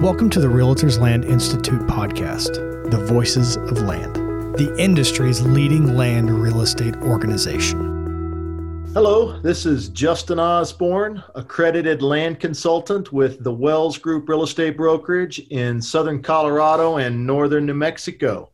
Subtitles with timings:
[0.00, 2.54] Welcome to the Realtors Land Institute podcast,
[2.88, 4.14] The Voices of Land,
[4.56, 8.86] the industry's leading land real estate organization.
[8.94, 15.40] Hello, this is Justin Osborn, accredited land consultant with the Wells Group Real Estate Brokerage
[15.50, 18.52] in Southern Colorado and Northern New Mexico.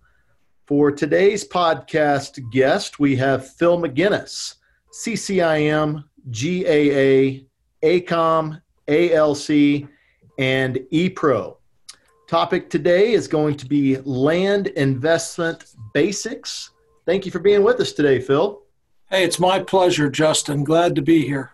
[0.67, 4.55] For today's podcast guest, we have Phil McGinnis,
[4.95, 7.45] CCIM, GAA,
[7.87, 9.91] ACOM, ALC,
[10.39, 11.57] and ePro.
[12.27, 16.71] Topic today is going to be land investment basics.
[17.07, 18.63] Thank you for being with us today, Phil.
[19.11, 20.65] Hey, it's my pleasure, Justin.
[20.65, 21.53] Glad to be here.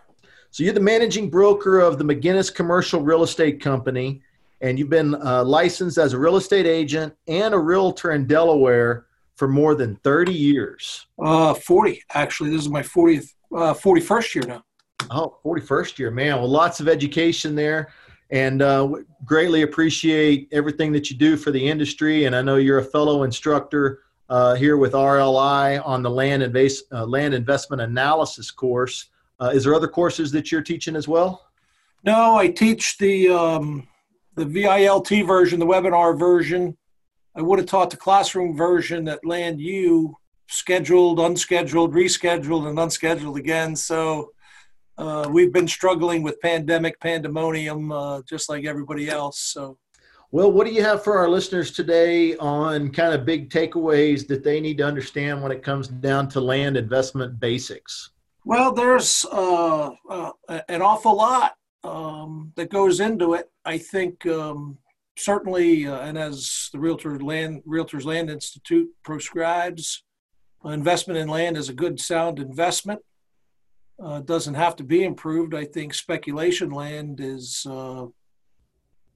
[0.51, 4.21] So, you're the managing broker of the McGinnis Commercial Real Estate Company,
[4.61, 9.05] and you've been uh, licensed as a real estate agent and a realtor in Delaware
[9.35, 11.05] for more than 30 years.
[11.21, 12.49] Uh, 40, actually.
[12.49, 14.63] This is my 40th, uh, 41st year now.
[15.09, 16.37] Oh, 41st year, man.
[16.37, 17.91] Well, lots of education there
[18.31, 18.89] and uh,
[19.25, 22.25] greatly appreciate everything that you do for the industry.
[22.25, 26.83] And I know you're a fellow instructor uh, here with RLI on the land, invas-
[26.91, 29.09] uh, land investment analysis course.
[29.41, 31.47] Uh, is there other courses that you're teaching as well?
[32.03, 33.87] No, I teach the um,
[34.35, 36.77] the VILT version, the webinar version.
[37.35, 40.15] I would have taught the classroom version at Land U,
[40.47, 43.75] scheduled, unscheduled, rescheduled, and unscheduled again.
[43.75, 44.31] So
[45.01, 49.39] uh, we've been struggling with pandemic pandemonium uh, just like everybody else.
[49.39, 49.79] So,
[50.29, 54.43] well, what do you have for our listeners today on kind of big takeaways that
[54.43, 58.11] they need to understand when it comes down to land investment basics?
[58.45, 60.31] Well, there's uh, uh
[60.69, 63.49] an awful lot um, that goes into it.
[63.65, 64.77] I think um,
[65.17, 70.03] certainly, uh, and as the Realtor Land Realtors Land Institute prescribes,
[70.63, 73.01] investment in land is a good, sound investment
[74.01, 75.53] uh, doesn't have to be improved.
[75.53, 78.05] I think speculation land is uh,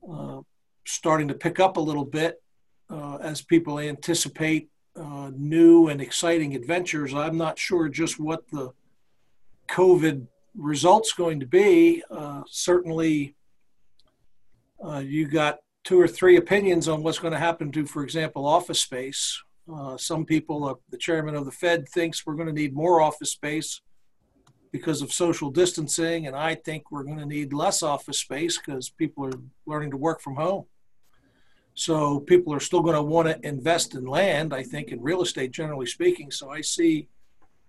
[0.09, 0.41] uh,
[0.85, 2.41] starting to pick up a little bit
[2.89, 7.13] uh, as people anticipate uh, new and exciting adventures.
[7.13, 8.71] I'm not sure just what the
[9.69, 12.03] COVID result's going to be.
[12.09, 13.35] Uh, certainly,
[15.01, 18.81] you got two or three opinions on what's going to happen to, for example, office
[18.81, 19.41] space.
[19.97, 23.81] some people, the chairman of the Fed thinks we're going to need more office space
[24.75, 26.27] because of social distancing.
[26.27, 29.97] And I think we're going to need less office space because people are learning to
[29.97, 30.65] work from home.
[31.75, 35.21] So people are still going to want to invest in land, I think, in real
[35.21, 36.29] estate, generally speaking.
[36.29, 37.07] So I see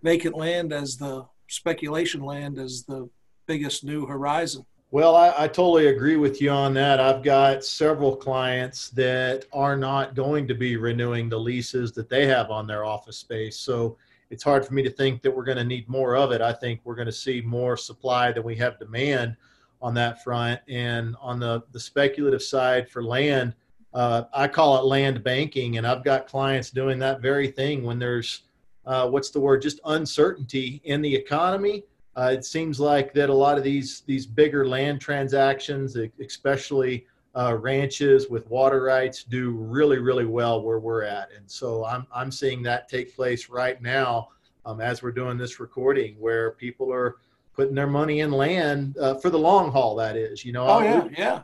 [0.03, 3.09] vacant land as the speculation land as the
[3.47, 4.67] biggest new horizon.
[4.91, 6.99] Well, I, I, totally agree with you on that.
[6.99, 12.27] I've got several clients that are not going to be renewing the leases that they
[12.27, 13.57] have on their office space.
[13.59, 13.97] So
[14.31, 16.41] it's hard for me to think that we're going to need more of it.
[16.41, 19.37] I think we're going to see more supply than we have demand
[19.81, 20.61] on that front.
[20.69, 23.55] And on the, the speculative side for land,
[23.95, 25.79] uh, I call it land banking.
[25.79, 28.43] And I've got clients doing that very thing when there's,
[28.85, 31.85] uh, what's the word, just uncertainty in the economy.
[32.17, 37.55] Uh, it seems like that a lot of these these bigger land transactions, especially uh,
[37.55, 41.29] ranches with water rights do really, really well where we're at.
[41.37, 44.29] And so I'm, I'm seeing that take place right now
[44.65, 47.17] um, as we're doing this recording where people are
[47.53, 50.67] putting their money in land uh, for the long haul, that is, you know.
[50.67, 51.43] Oh, yeah, yeah.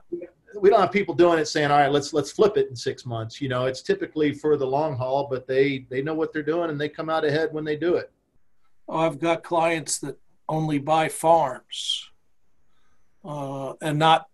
[0.58, 3.04] We don't have people doing it saying, all right, let's, let's flip it in six
[3.06, 3.40] months.
[3.40, 6.70] You know, it's typically for the long haul, but they, they know what they're doing
[6.70, 8.10] and they come out ahead when they do it.
[8.88, 12.10] Oh, I've got clients that only buy farms
[13.24, 14.26] uh, and not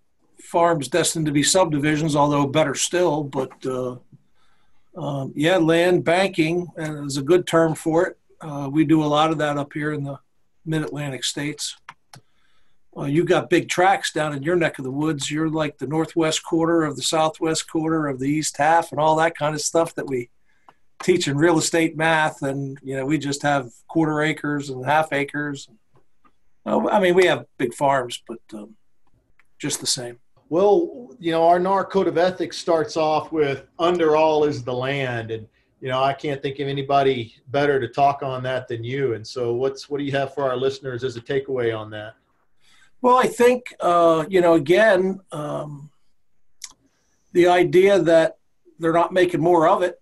[0.43, 3.23] farms destined to be subdivisions, although better still.
[3.25, 3.97] But uh,
[4.97, 8.19] um, yeah, land banking is a good term for it.
[8.41, 10.19] Uh, we do a lot of that up here in the
[10.65, 11.77] mid Atlantic states.
[12.97, 15.31] Uh, you got big tracts down in your neck of the woods.
[15.31, 19.17] You're like the northwest quarter of the southwest quarter of the east half, and all
[19.17, 20.31] that kind of stuff that we
[21.03, 22.43] teach in real estate math.
[22.43, 25.69] And you know, we just have quarter acres and half acres.
[26.67, 28.75] I mean, we have big farms, but um,
[29.59, 30.19] just the same.
[30.51, 34.73] Well, you know, our NAR code of ethics starts off with under all is the
[34.73, 35.31] land.
[35.31, 35.47] And,
[35.81, 39.15] you know, I can't think of anybody better to talk on that than you.
[39.15, 42.15] And so what's, what do you have for our listeners as a takeaway on that?
[43.03, 45.91] Well, I think, uh, you know, again, um,
[47.33, 48.39] the idea that
[48.79, 50.01] they're not making more of it,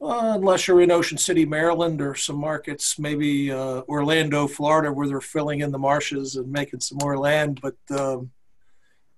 [0.00, 5.08] uh, unless you're in Ocean City, Maryland, or some markets, maybe uh, Orlando, Florida, where
[5.08, 7.60] they're filling in the marshes and making some more land.
[7.60, 8.30] But, um,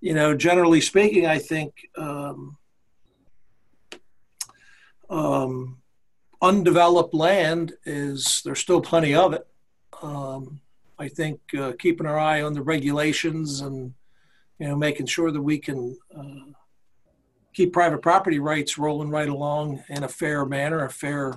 [0.04, 2.58] you know, generally speaking, I think um,
[5.08, 5.78] um,
[6.42, 9.46] undeveloped land is there's still plenty of it.
[10.02, 10.60] Um,
[10.98, 13.94] I think uh, keeping our eye on the regulations and
[14.58, 16.52] you know making sure that we can uh,
[17.54, 21.32] keep private property rights rolling right along in a fair manner, a fair,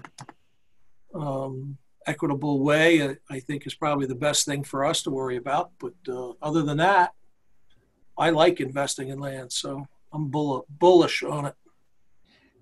[1.15, 5.71] um, equitable way, I, think is probably the best thing for us to worry about.
[5.79, 7.13] But uh, other than that,
[8.17, 11.55] I like investing in land, so I'm bull- bullish on it.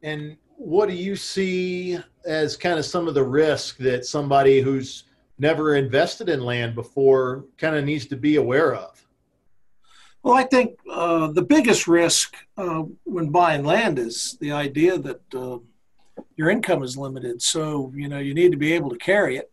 [0.04, 5.04] And what do you see as kind of some of the risk that somebody who's
[5.38, 9.06] never invested in land before kind of needs to be aware of?
[10.24, 15.22] Well, I think uh, the biggest risk uh, when buying land is the idea that
[15.36, 15.60] uh,
[16.36, 17.42] your income is limited.
[17.42, 19.52] So, you know, you need to be able to carry it.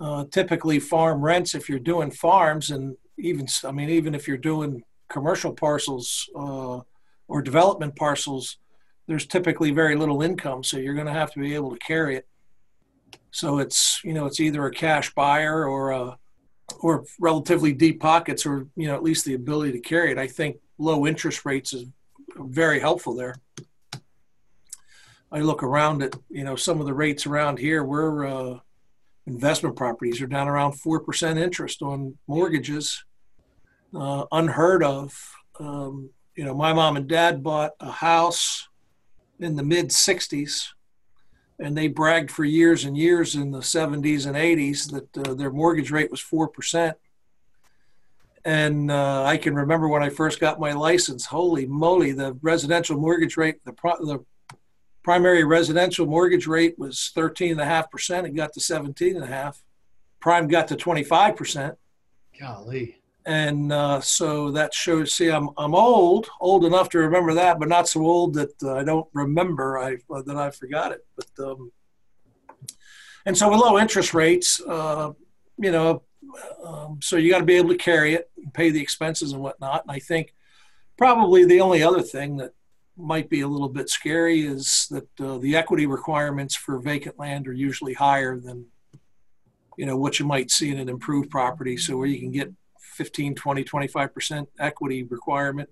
[0.00, 4.36] Uh, typically, farm rents, if you're doing farms, and even, I mean, even if you're
[4.36, 6.80] doing commercial parcels uh,
[7.28, 8.58] or development parcels,
[9.06, 10.64] there's typically very little income.
[10.64, 12.26] So, you're going to have to be able to carry it.
[13.30, 16.18] So, it's, you know, it's either a cash buyer or a
[16.80, 20.26] or relatively deep pockets or you know at least the ability to carry it i
[20.26, 21.86] think low interest rates is
[22.36, 23.34] very helpful there
[25.30, 28.58] i look around at you know some of the rates around here where uh,
[29.26, 33.04] investment properties are down around 4% interest on mortgages
[33.94, 35.18] uh, unheard of
[35.58, 38.68] um, you know my mom and dad bought a house
[39.40, 40.68] in the mid 60s
[41.58, 45.50] and they bragged for years and years in the 70s and 80s that uh, their
[45.50, 46.94] mortgage rate was 4%.
[48.44, 52.98] And uh, I can remember when I first got my license, holy moly, the residential
[52.98, 54.24] mortgage rate, the, pro- the
[55.06, 58.26] primary residential mortgage rate was 13.5%.
[58.26, 59.62] It got to 17.5.
[60.18, 61.76] Prime got to 25%.
[62.40, 65.12] Golly and uh, so that shows.
[65.12, 68.74] See, I'm I'm old, old enough to remember that, but not so old that uh,
[68.74, 69.78] I don't remember.
[69.78, 71.04] I uh, that I forgot it.
[71.16, 71.72] But um,
[73.24, 75.10] and so with low interest rates, uh,
[75.58, 76.02] you know,
[76.64, 79.42] um, so you got to be able to carry it, and pay the expenses and
[79.42, 79.82] whatnot.
[79.82, 80.32] And I think
[80.96, 82.52] probably the only other thing that
[82.96, 87.46] might be a little bit scary is that uh, the equity requirements for vacant land
[87.46, 88.66] are usually higher than
[89.76, 91.76] you know what you might see in an improved property.
[91.76, 95.68] So where you can get 15, 20, 25% equity requirement,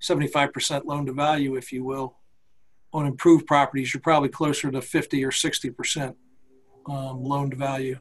[0.00, 2.16] 75% loan to value, if you will.
[2.92, 6.14] On improved properties, you're probably closer to 50 or 60%
[6.86, 7.98] um, loan to value.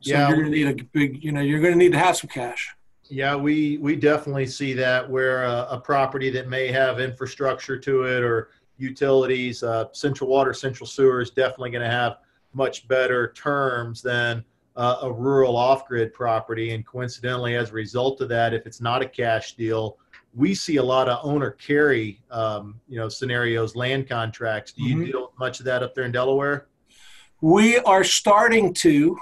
[0.00, 0.28] So yeah.
[0.28, 2.28] you're going to need a big, you know, you're going to need to have some
[2.28, 2.74] cash.
[3.12, 8.04] Yeah, we we definitely see that where a, a property that may have infrastructure to
[8.04, 12.18] it or utilities, uh, central water, central sewer is definitely going to have
[12.54, 14.42] much better terms than
[14.76, 16.72] uh, a rural off-grid property.
[16.72, 19.98] And coincidentally as a result of that if it's not a cash deal
[20.34, 24.72] we see a lot of owner carry um, you know scenarios land contracts.
[24.72, 25.04] Do you mm-hmm.
[25.04, 26.66] deal with much of that up there in delaware?
[27.40, 29.18] We are starting to.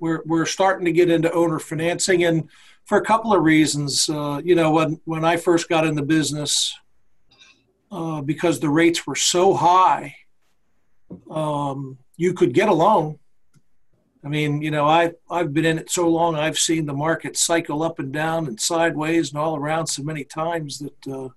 [0.00, 2.48] We're, we're starting to get into owner financing and
[2.84, 6.02] for a couple of reasons uh, you know when, when i first got in the
[6.02, 6.74] business
[7.90, 10.14] uh, because the rates were so high
[11.30, 13.18] um, you could get a loan
[14.24, 16.34] I mean, you know, I I've been in it so long.
[16.34, 20.24] I've seen the market cycle up and down and sideways and all around so many
[20.24, 21.28] times that uh,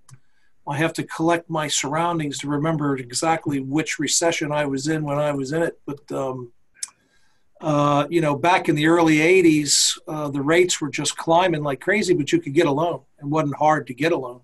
[0.65, 5.17] I have to collect my surroundings to remember exactly which recession I was in when
[5.17, 5.79] I was in it.
[5.85, 6.53] But um,
[7.61, 11.81] uh, you know, back in the early '80s, uh, the rates were just climbing like
[11.81, 13.01] crazy, but you could get a loan.
[13.19, 14.41] It wasn't hard to get a loan.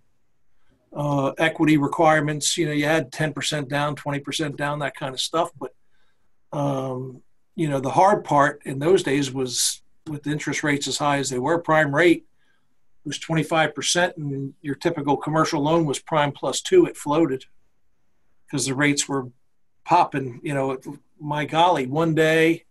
[0.96, 5.50] Uh, equity requirements, you know, you had 10% down, 20% down, that kind of stuff,
[5.60, 5.74] but
[6.52, 7.24] um,
[7.56, 11.30] you know, the hard part in those days was with interest rates as high as
[11.30, 12.26] they were, prime rate
[13.06, 16.86] was 25%, and your typical commercial loan was prime plus two.
[16.86, 17.46] It floated
[18.46, 19.28] because the rates were
[19.84, 20.40] popping.
[20.44, 20.78] You know,
[21.20, 22.66] my golly, one day,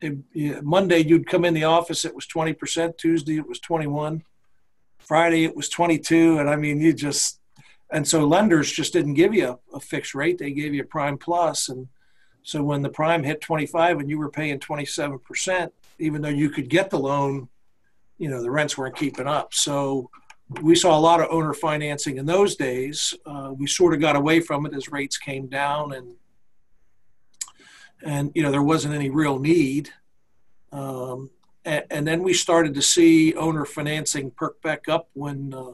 [0.00, 2.96] it, Monday you'd come in the office, it was 20%.
[2.96, 4.22] Tuesday it was 21.
[4.98, 6.38] Friday it was 22.
[6.38, 7.40] And I mean, you just,
[7.90, 10.38] and so lenders just didn't give you a, a fixed rate.
[10.38, 11.88] They gave you a prime plus, and
[12.42, 16.68] so when the prime hit 25 and you were paying 27%, even though you could
[16.68, 17.48] get the loan,
[18.18, 19.52] you know, the rents weren't keeping up.
[19.52, 20.10] So
[20.62, 23.14] we saw a lot of owner financing in those days.
[23.26, 26.14] Uh, we sort of got away from it as rates came down and
[28.04, 29.90] and you know there wasn't any real need.
[30.72, 31.30] Um,
[31.64, 35.72] and, and, then we started to see owner financing perk back up when uh,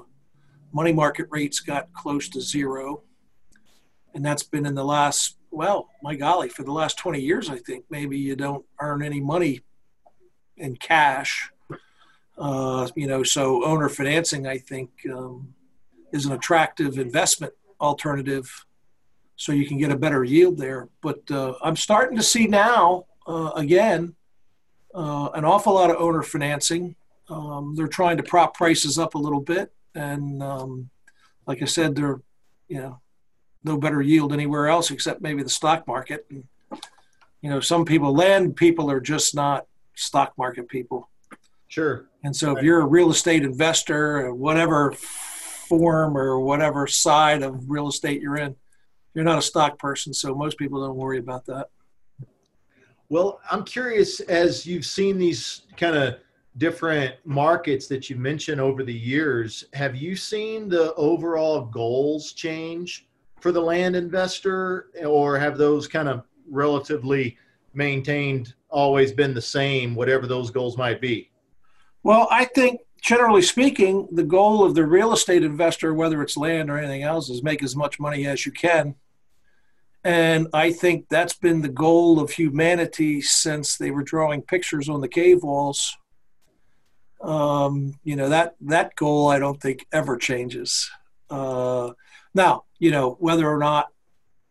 [0.72, 3.02] money market rates got close to zero,
[4.14, 7.56] and that's been in the last well, my golly, for the last 20 years, I
[7.56, 9.62] think maybe you don't earn any money
[10.58, 11.50] in cash.
[12.36, 15.54] Uh, you know, so owner financing, I think, um,
[16.12, 18.65] is an attractive investment alternative
[19.36, 20.88] so you can get a better yield there.
[21.02, 24.14] But uh, I'm starting to see now, uh, again,
[24.94, 26.96] uh, an awful lot of owner financing.
[27.28, 29.72] Um, they're trying to prop prices up a little bit.
[29.94, 30.90] And um,
[31.46, 32.20] like I said, they're,
[32.68, 33.00] you know,
[33.62, 36.26] no better yield anywhere else except maybe the stock market.
[36.30, 36.44] And,
[37.42, 41.10] you know, some people, land people are just not stock market people.
[41.68, 42.06] Sure.
[42.22, 47.88] And so if you're a real estate investor, whatever form or whatever side of real
[47.88, 48.56] estate you're in,
[49.16, 50.12] you're not a stock person.
[50.12, 51.70] So most people don't worry about that.
[53.08, 56.16] Well, I'm curious as you've seen these kind of
[56.58, 63.06] different markets that you mentioned over the years, have you seen the overall goals change
[63.40, 67.38] for the land investor or have those kind of relatively
[67.72, 71.30] maintained always been the same whatever those goals might be?
[72.02, 76.68] Well, I think generally speaking, the goal of the real estate investor, whether it's land
[76.68, 78.94] or anything else, is make as much money as you can.
[80.06, 85.00] And I think that's been the goal of humanity since they were drawing pictures on
[85.00, 85.96] the cave walls.
[87.20, 90.88] Um, you know that that goal I don't think ever changes.
[91.28, 91.90] Uh,
[92.34, 93.88] now, you know whether or not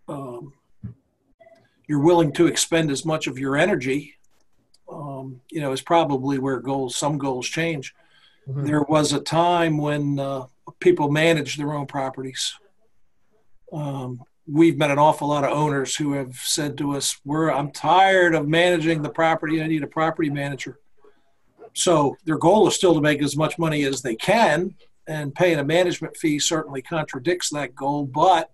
[0.09, 0.51] um,
[1.87, 4.15] you're willing to expend as much of your energy,
[4.91, 7.95] um, you know, is probably where goals some goals change.
[8.45, 8.65] Mm-hmm.
[8.65, 10.47] There was a time when uh,
[10.81, 12.53] people managed their own properties.
[13.71, 17.71] Um, we've met an awful lot of owners who have said to us, "We're I'm
[17.71, 19.61] tired of managing the property.
[19.61, 20.79] I need a property manager."
[21.73, 24.75] So their goal is still to make as much money as they can,
[25.07, 28.05] and paying a management fee certainly contradicts that goal.
[28.05, 28.51] But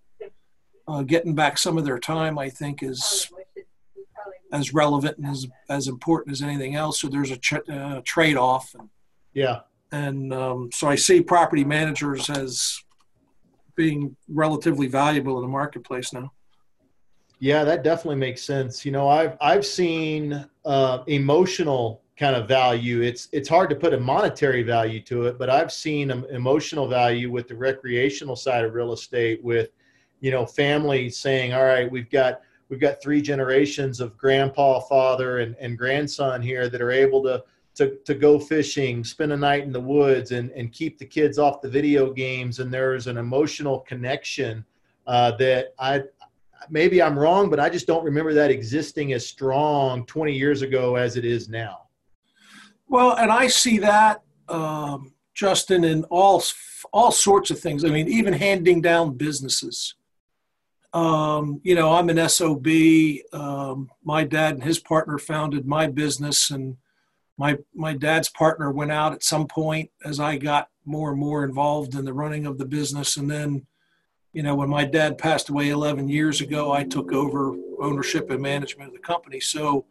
[0.87, 3.31] uh, getting back some of their time, I think, is
[4.51, 6.99] as relevant and as, as important as anything else.
[6.99, 8.75] So there's a tra- uh, trade off.
[9.33, 9.61] Yeah.
[9.91, 12.83] And um, so I see property managers as
[13.81, 16.31] being relatively valuable in the marketplace now.
[17.39, 18.85] Yeah, that definitely makes sense.
[18.85, 23.01] You know, I've I've seen uh, emotional kind of value.
[23.01, 27.31] It's it's hard to put a monetary value to it, but I've seen emotional value
[27.31, 29.43] with the recreational side of real estate.
[29.43, 29.69] With
[30.19, 35.39] you know, families saying, "All right, we've got we've got three generations of grandpa, father,
[35.39, 37.43] and, and grandson here that are able to
[37.75, 41.39] to, to go fishing, spend a night in the woods, and, and keep the kids
[41.39, 42.59] off the video games.
[42.59, 44.65] And there's an emotional connection
[45.07, 46.03] uh, that I
[46.69, 50.95] maybe I'm wrong, but I just don't remember that existing as strong 20 years ago
[50.95, 51.87] as it is now.
[52.87, 56.43] Well, and I see that, um, Justin, in all
[56.93, 57.85] all sorts of things.
[57.85, 59.95] I mean, even handing down businesses.
[60.93, 62.67] Um, you know, I'm an SOB.
[63.31, 66.75] Um, my dad and his partner founded my business, and
[67.41, 71.43] my my dad's partner went out at some point as I got more and more
[71.43, 73.65] involved in the running of the business, and then,
[74.31, 78.43] you know, when my dad passed away 11 years ago, I took over ownership and
[78.43, 79.39] management of the company.
[79.39, 79.85] So,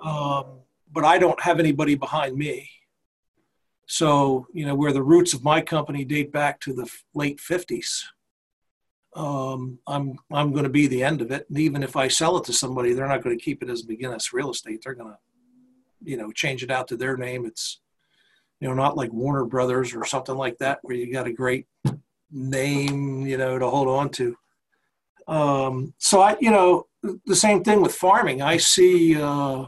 [0.00, 0.60] um,
[0.92, 2.70] but I don't have anybody behind me.
[3.86, 8.04] So, you know, where the roots of my company date back to the late 50s.
[9.16, 12.36] Um, I'm I'm going to be the end of it, and even if I sell
[12.36, 14.82] it to somebody, they're not going to keep it as a McGinnis Real Estate.
[14.84, 15.18] They're going to
[16.02, 17.46] you know change it out to their name.
[17.46, 17.80] It's
[18.60, 21.66] you know not like warner brothers or something like that where you got a great
[22.30, 24.36] name you know to hold on to.
[25.28, 26.86] Um, so i you know
[27.26, 28.42] the same thing with farming.
[28.42, 29.66] I see uh,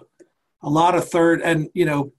[0.63, 2.13] a lot of third and you know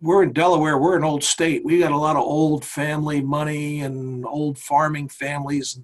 [0.00, 0.78] we're in delaware.
[0.78, 1.64] We're an old state.
[1.64, 5.78] We got a lot of old family money and old farming families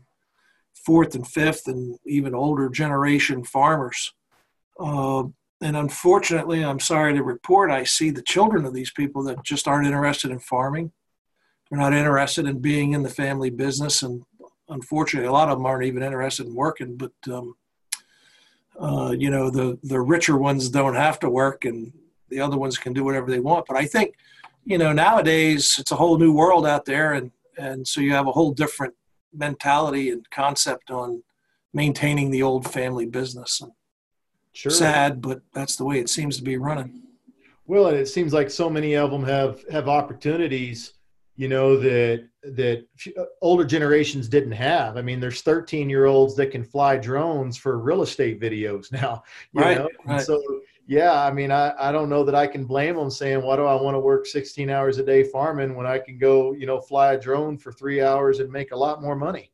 [0.85, 4.13] fourth and fifth and even older generation farmers.
[4.79, 5.25] Uh,
[5.63, 9.69] and unfortunately, I'm sorry to report, I see the children of these people that just
[9.69, 10.91] aren't interested in farming.
[11.69, 14.03] They're not interested in being in the family business.
[14.03, 14.23] And
[14.69, 16.97] unfortunately, a lot of them aren't even interested in working.
[16.97, 17.55] But, um,
[18.81, 21.93] uh, you know, the, the richer ones don't have to work and
[22.31, 23.67] the other ones can do whatever they want.
[23.67, 24.15] But I think,
[24.65, 27.13] you know, nowadays it's a whole new world out there.
[27.13, 28.95] And, and so you have a whole different
[29.35, 31.23] mentality and concept on
[31.75, 33.61] maintaining the old family business.
[33.61, 33.73] And,
[34.53, 34.73] Sure.
[34.73, 37.03] Sad, but that's the way it seems to be running.
[37.67, 40.95] Well, and it seems like so many of them have have opportunities,
[41.37, 42.85] you know, that that
[43.17, 44.97] uh, older generations didn't have.
[44.97, 49.23] I mean, there's 13 year olds that can fly drones for real estate videos now.
[49.55, 49.79] right.
[49.79, 49.89] Know?
[50.05, 50.21] right.
[50.21, 50.43] So
[50.91, 53.65] yeah, I mean, I, I don't know that I can blame them saying, why do
[53.65, 56.81] I want to work 16 hours a day farming when I can go, you know,
[56.81, 59.53] fly a drone for three hours and make a lot more money?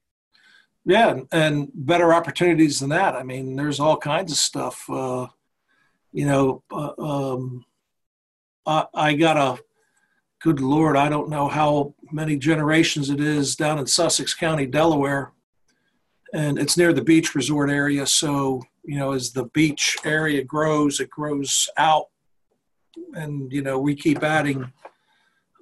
[0.88, 3.16] Yeah, and better opportunities than that.
[3.16, 4.88] I mean, there's all kinds of stuff.
[4.88, 5.26] Uh,
[6.12, 7.64] you know, uh, um,
[8.64, 9.60] I, I got a
[10.40, 15.32] good lord, I don't know how many generations it is down in Sussex County, Delaware,
[16.32, 18.06] and it's near the beach resort area.
[18.06, 22.04] So you know, as the beach area grows, it grows out,
[23.14, 24.72] and you know, we keep adding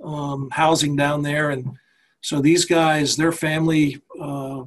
[0.05, 1.79] um, housing down there, and
[2.21, 4.03] so these guys, their family.
[4.21, 4.65] Uh,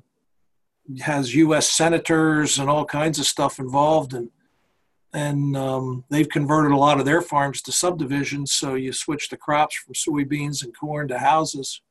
[1.01, 1.70] has U.S.
[1.70, 4.29] senators and all kinds of stuff involved, and
[5.13, 8.51] and um, they've converted a lot of their farms to subdivisions.
[8.51, 11.82] So you switch the crops from soybeans and corn to houses,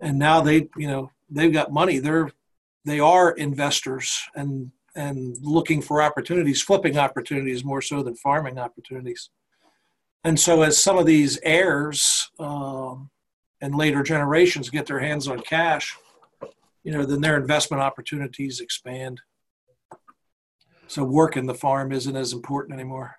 [0.00, 1.98] and now they, you know, they've got money.
[1.98, 2.30] They're
[2.84, 9.30] they are investors and and looking for opportunities, flipping opportunities more so than farming opportunities.
[10.24, 13.10] And so, as some of these heirs um,
[13.60, 15.96] and later generations get their hands on cash,
[16.84, 19.20] you know, then their investment opportunities expand.
[20.86, 23.16] So, working the farm isn't as important anymore.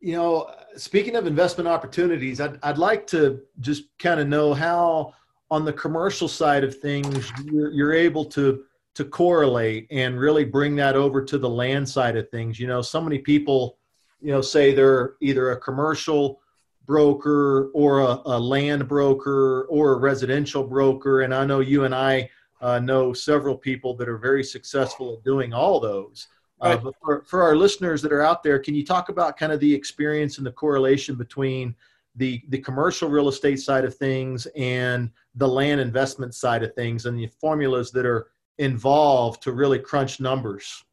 [0.00, 5.14] You know, speaking of investment opportunities, I'd, I'd like to just kind of know how,
[5.50, 8.64] on the commercial side of things, you're, you're able to
[8.98, 12.58] to correlate and really bring that over to the land side of things.
[12.58, 13.78] You know, so many people,
[14.20, 16.40] you know, say they're either a commercial
[16.84, 21.20] broker or a, a land broker or a residential broker.
[21.20, 22.28] And I know you and I
[22.60, 26.28] uh, know several people that are very successful at doing all those.
[26.60, 29.52] Uh, but for, for our listeners that are out there, can you talk about kind
[29.52, 31.74] of the experience and the correlation between
[32.16, 37.06] the, the commercial real estate side of things and the land investment side of things
[37.06, 40.84] and the formulas that are involved to really crunch numbers?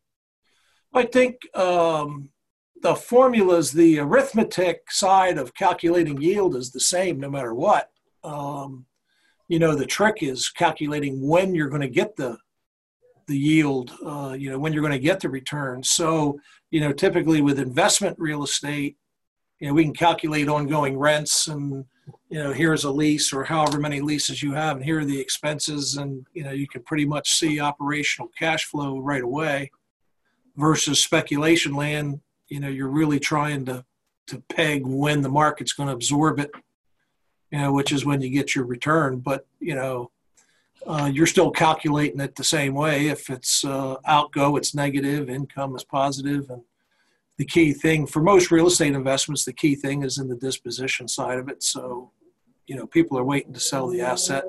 [0.93, 2.29] I think um,
[2.81, 7.89] the formulas, the arithmetic side of calculating yield is the same no matter what.
[8.23, 8.85] Um,
[9.47, 12.37] you know, the trick is calculating when you're going to get the
[13.27, 15.81] the yield, uh, you know, when you're going to get the return.
[15.81, 18.97] So, you know, typically with investment real estate,
[19.59, 21.85] you know, we can calculate ongoing rents and
[22.29, 25.19] you know, here's a lease or however many leases you have, and here are the
[25.19, 29.71] expenses, and you know, you can pretty much see operational cash flow right away.
[30.57, 33.83] Versus speculation land, you know, you're really trying to
[34.27, 36.51] to peg when the market's going to absorb it,
[37.51, 39.19] you know, which is when you get your return.
[39.19, 40.11] But you know,
[40.85, 43.07] uh, you're still calculating it the same way.
[43.07, 45.29] If it's uh, outgo, it's negative.
[45.29, 46.61] Income is positive, and
[47.37, 51.07] the key thing for most real estate investments, the key thing is in the disposition
[51.07, 51.63] side of it.
[51.63, 52.11] So,
[52.67, 54.43] you know, people are waiting to sell the asset.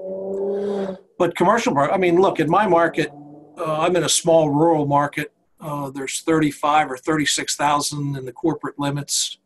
[1.18, 3.10] But commercial, market, I mean, look, in my market,
[3.58, 5.32] uh, I'm in a small rural market.
[5.60, 9.38] Uh, there's 35 or 36,000 in the corporate limits.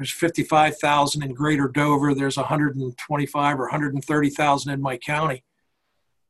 [0.00, 2.14] There's 55,000 in Greater Dover.
[2.14, 5.44] There's 125 or 130,000 in my county.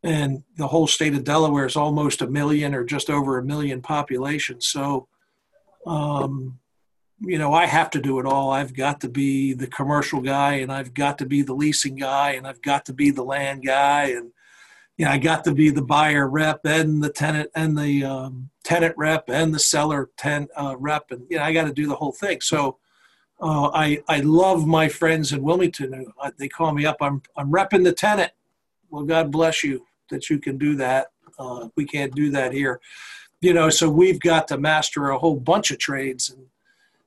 [0.03, 3.81] And the whole state of Delaware is almost a million or just over a million
[3.81, 4.61] population.
[4.61, 5.07] So,
[5.87, 6.59] um,
[7.21, 8.51] you know, I have to do it all.
[8.51, 12.33] I've got to be the commercial guy, and I've got to be the leasing guy,
[12.33, 14.33] and I've got to be the land guy, and
[14.97, 18.51] you know, I got to be the buyer rep and the tenant and the um,
[18.65, 21.87] tenant rep and the seller ten uh, rep, and you know, I got to do
[21.87, 22.41] the whole thing.
[22.41, 22.81] So.
[23.41, 26.13] Uh, I I love my friends in Wilmington.
[26.21, 26.97] Uh, they call me up.
[27.01, 28.33] I'm I'm repping the tenant.
[28.91, 31.09] Well, God bless you that you can do that.
[31.39, 32.81] Uh, we can't do that here
[33.41, 36.31] you know, so we've got to master a whole bunch of trades.
[36.31, 36.47] And,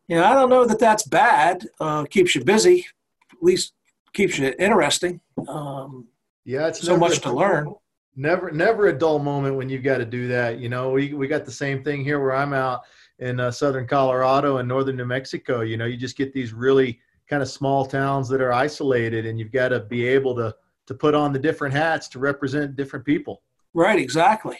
[0.07, 1.67] you know, I don't know that that's bad.
[1.79, 2.85] Uh, keeps you busy,
[3.31, 3.73] at least
[4.13, 5.21] keeps you interesting.
[5.47, 6.07] Um,
[6.45, 7.73] yeah, it's so much to learn.
[8.15, 10.59] Never, never a dull moment when you've got to do that.
[10.59, 12.81] You know, we, we got the same thing here where I'm out
[13.23, 15.61] in uh, southern Colorado and northern New Mexico.
[15.61, 19.39] You know, you just get these really kind of small towns that are isolated, and
[19.39, 20.53] you've got to be able to
[20.85, 23.41] to put on the different hats to represent different people.
[23.73, 24.57] Right, exactly.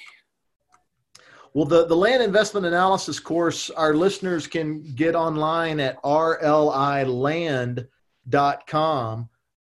[1.54, 7.90] Well, the, the land investment analysis course, our listeners can get online at rliland.com.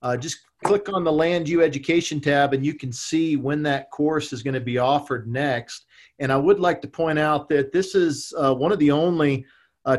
[0.01, 3.91] Uh, just click on the Land U Education tab and you can see when that
[3.91, 5.85] course is going to be offered next.
[6.19, 9.45] And I would like to point out that this is uh, one of the only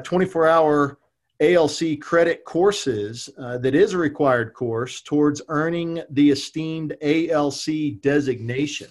[0.03, 0.99] 24 uh, hour
[1.41, 8.89] ALC credit courses uh, that is a required course towards earning the esteemed ALC designation.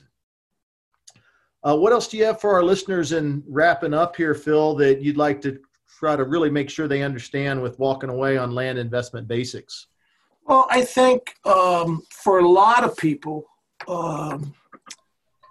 [1.63, 5.01] Uh, what else do you have for our listeners in wrapping up here, Phil, that
[5.01, 5.57] you'd like to
[5.97, 9.87] try to really make sure they understand with walking away on land investment basics?
[10.45, 13.45] Well, I think um, for a lot of people,
[13.87, 14.53] um,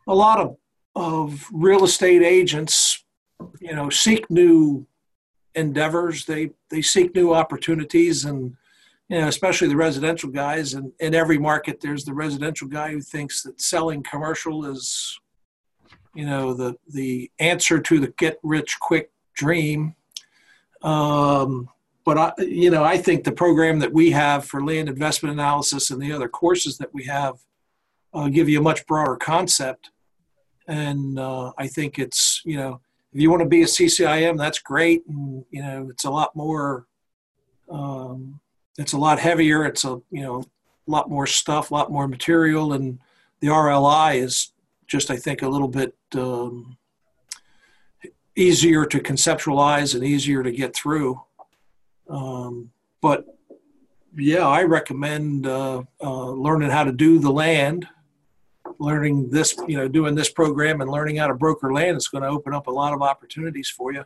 [0.07, 0.57] a lot of,
[0.95, 3.05] of real estate agents,
[3.61, 4.87] you know, seek new
[5.55, 6.27] endeavors.
[6.27, 8.55] They they seek new opportunities, and
[9.09, 10.75] you know, especially the residential guys.
[10.75, 15.19] And in every market, there's the residential guy who thinks that selling commercial is
[16.15, 19.95] you know the the answer to the get rich quick dream
[20.83, 21.69] um,
[22.05, 25.91] but I, you know i think the program that we have for land investment analysis
[25.91, 27.39] and the other courses that we have
[28.15, 29.91] uh, give you a much broader concept.
[30.69, 32.81] And uh, i think it's you know
[33.13, 35.03] if you want to be a ccim that's great.
[35.07, 36.87] And you know it's a lot more
[37.71, 38.41] um,
[38.79, 39.65] it's a lot heavier.
[39.65, 40.41] It's a you know
[40.87, 42.73] a lot more stuff a lot more material.
[42.73, 42.99] And
[43.41, 44.53] the rli is
[44.87, 46.77] just I think a little bit um,
[48.37, 51.21] easier to conceptualize and easier to get through.
[52.09, 53.27] Um, but
[54.17, 57.89] yeah, I recommend uh, uh, learning how to do the land,
[58.79, 62.23] learning this, you know, doing this program and learning how to broker land is going
[62.23, 64.05] to open up a lot of opportunities for you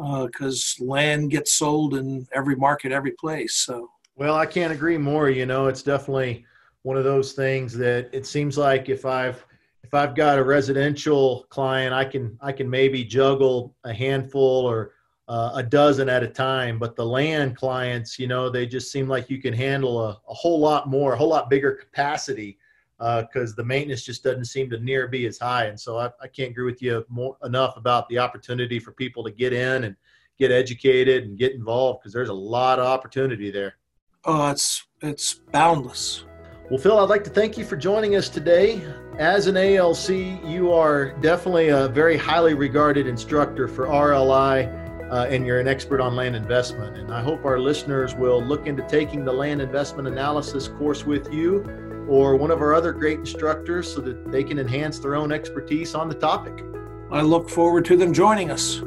[0.00, 3.56] Uh because uh, land gets sold in every market, every place.
[3.56, 5.28] So, well, I can't agree more.
[5.30, 6.44] You know, it's definitely
[6.82, 9.44] one of those things that it seems like if I've
[9.82, 14.92] if I've got a residential client, I can I can maybe juggle a handful or
[15.30, 16.76] uh, a dozen at a time.
[16.78, 20.34] But the land clients, you know, they just seem like you can handle a, a
[20.34, 22.58] whole lot more, a whole lot bigger capacity
[22.98, 25.66] because uh, the maintenance just doesn't seem to near be as high.
[25.66, 29.22] And so I, I can't agree with you more enough about the opportunity for people
[29.22, 29.96] to get in and
[30.36, 33.76] get educated and get involved because there's a lot of opportunity there.
[34.24, 36.24] Oh, it's it's boundless.
[36.68, 38.82] Well, Phil, I'd like to thank you for joining us today.
[39.18, 40.10] As an ALC,
[40.44, 46.00] you are definitely a very highly regarded instructor for RLI, uh, and you're an expert
[46.00, 46.96] on land investment.
[46.96, 51.32] And I hope our listeners will look into taking the land investment analysis course with
[51.32, 51.64] you
[52.08, 55.94] or one of our other great instructors so that they can enhance their own expertise
[55.94, 56.64] on the topic.
[57.10, 58.82] I look forward to them joining us.